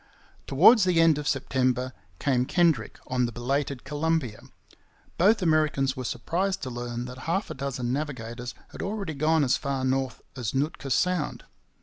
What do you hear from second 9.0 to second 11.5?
gone as far north as Nootka Sound.